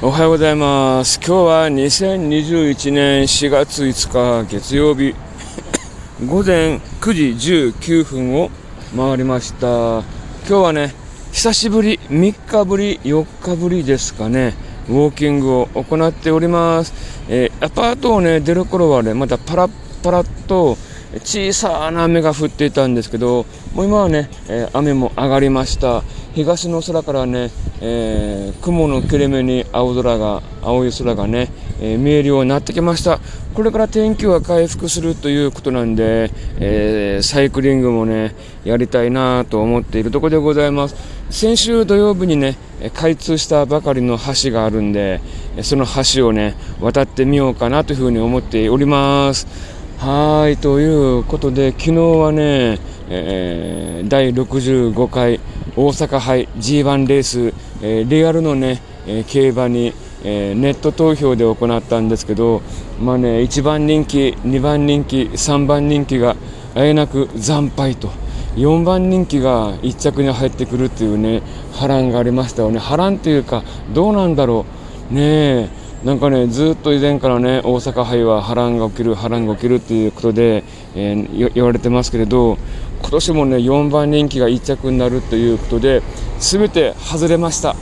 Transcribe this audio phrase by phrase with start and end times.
[0.00, 1.18] おはようございます。
[1.18, 5.12] 今日は2021年4月5日月曜日
[6.24, 8.48] 午前9時19分を
[8.96, 9.66] 回りました。
[9.66, 10.04] 今
[10.46, 10.94] 日はね、
[11.32, 14.54] 久しぶり、3日ぶり、4日ぶりですかね、
[14.88, 16.94] ウォーキングを行っております。
[17.28, 19.70] えーアパートをね、出る頃はね、またパラッ
[20.04, 20.78] パラッと
[21.24, 26.02] 小さな雨が降っていたんですけど、もう今はね、え雨も上がりました。
[26.34, 27.50] 東の空からね、
[27.80, 33.20] えー雲の切れ目に青空が、青い空がね、えー見えるようになってきました。
[33.54, 38.34] これから天気は回復するということなんで、えーサイクリングもね、
[38.64, 40.94] やりたいなと思っているところでございます。
[41.30, 42.56] 先週土曜日にね、
[42.94, 45.20] 開通したばかりの橋があるんで、
[45.62, 49.77] その橋をね、渡ってみようかなというふうに思っております。
[49.98, 52.78] はい、ということで、昨日はね、
[53.10, 55.40] えー第65回
[55.74, 57.52] 大阪杯 G1 レース、
[57.82, 62.62] えーリアルのね、えー競馬に、えーネット投票で行ったんですけど、
[63.00, 66.36] まあね、1番人気、2番人気、3番人気が
[66.76, 68.08] あえなく惨敗と。
[68.54, 71.42] 4番人気が1着に入ってくるっていうね
[71.74, 73.62] 波乱がありましたよね波乱というか
[73.94, 74.66] どうなんだろ
[75.12, 75.20] うね
[75.64, 80.62] えなんかねずっと以前からね大阪杯は波乱が起きる波乱が起きるっていうことで、
[80.94, 82.56] えー言われてますけれど
[83.00, 86.02] 今年もね4番人気が1着になるということで
[86.38, 87.74] 全て外れました。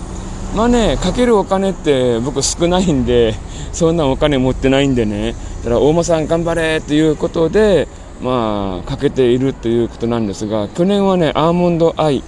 [0.55, 3.35] まあねかけるお金って僕少ないんで
[3.73, 7.89] そんなお金持ってないんでねだから大間さん頑張れということで
[8.23, 12.23] まあかけているということなんですが去年はねアーモンドアイ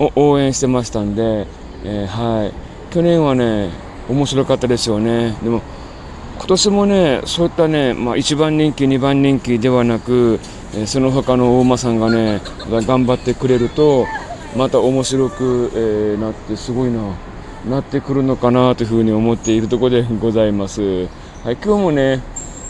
[0.00, 1.46] を応援してましたんで、
[1.84, 2.52] えーはい。
[2.92, 3.70] 去年はね
[4.08, 5.62] 面白かったですよねでも
[6.36, 10.40] 今年もねそういったね、まあ、1番人気2番人気ではなく、
[10.74, 14.06] えその他の大間さんがね頑張ってくれると
[14.56, 17.14] また面白く、えーなってすごいな
[17.68, 22.22] なってくるのかなというふうに思っているところでございます、はい、今日もね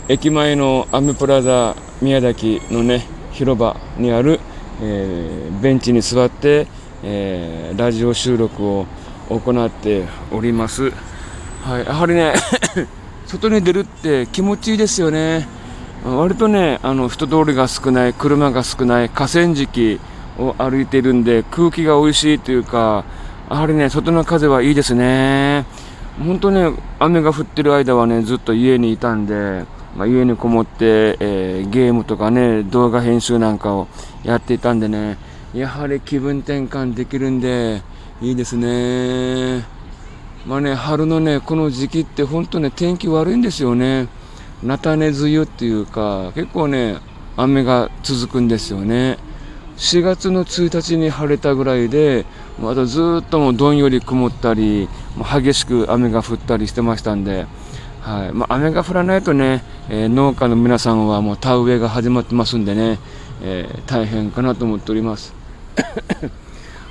[0.09, 4.39] 駅前のアメプラザ宮崎のね広場にある、
[4.83, 6.69] えーベンチに座って、
[7.03, 8.87] えーラジオ収録を
[9.31, 10.93] 行っております。
[11.65, 12.35] はい、やはりね
[13.25, 15.49] 外に出るって気持ちいいですよね。
[16.05, 19.99] 割とねあの人通りが少ない車が少ない河川敷
[20.39, 23.07] を歩いているんで空気が美味しいというか
[23.49, 25.65] やはりね外の風はいいですね。
[26.23, 29.65] 本当ね雨が降ってる間はねずっと家にいたんで、
[29.97, 33.89] まあ、家にこもって、えーゲームとかね動画編集なんかを
[34.23, 35.17] やっていたんでね
[35.55, 37.81] やはり気分転換できるんで
[38.21, 39.65] いいですね
[40.47, 44.09] まあね春のねこの時期って本当ね天気悪いんですよね。
[44.63, 46.99] 菜種梅雨っていうか結構ね
[47.37, 49.19] 雨が続くんですよね。
[49.77, 52.25] 4月の1日に晴れたぐらいで
[52.61, 57.47] またずっともうどんより曇ったりもう激しく雨が降ったりしてましたんで、
[58.01, 58.33] はい。
[58.33, 62.99] まあ、雨が降らないとね、えー農家の皆さんはもう田植えが始まってますんでね、
[63.43, 65.33] えー大変かなと思っております。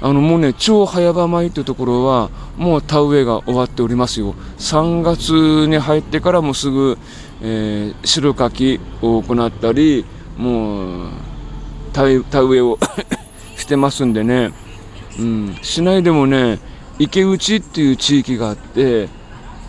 [0.03, 4.35] あのもうね超早場米というところはもう田植えが終わっておりますよ。
[4.57, 5.31] 3月
[5.67, 6.97] に入ってからもすぐ、
[7.41, 10.05] えー白柿を行ったり
[10.37, 11.09] もう
[11.93, 12.77] 田田植えを
[13.55, 14.51] してますんでね、
[15.17, 16.59] うん、市内でもね
[16.99, 19.07] 池内っていう地域があって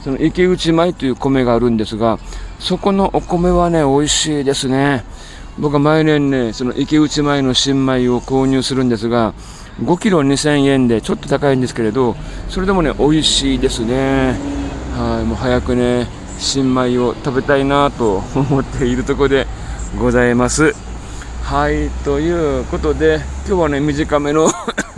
[0.02, 2.18] その池内米という米があるんですが
[2.58, 5.04] そこのお米はね美味しいですね。
[5.60, 9.32] 僕は毎年ねその池内米の新米を購入するんですが
[9.80, 12.14] 5キロ2000円でちょっと高いんですけれど
[12.48, 14.34] それでもね美味しいですね。
[14.96, 16.06] はいもう早くね
[16.38, 19.46] 新米を食べたいなと思っているところで
[19.98, 20.74] ございます。
[21.42, 24.48] はいということで今日はね短めの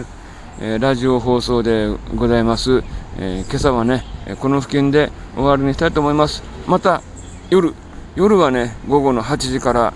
[0.60, 2.82] えラジオ放送でございます、
[3.18, 4.04] えー今朝はね
[4.40, 6.42] この付近で終わりにしたいと思います。
[6.66, 7.02] また
[7.48, 7.74] 夜
[8.14, 9.94] 夜はね午後の8時から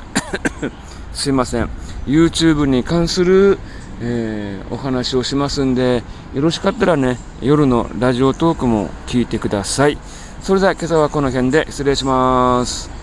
[1.12, 1.68] すいません。
[2.06, 3.58] YouTube に関する、
[4.00, 6.02] えーお話をしますんで
[6.32, 9.98] よろしかったらね夜のラジオトークも聞いてください。
[10.42, 12.99] それでは今朝はこの辺で失礼します。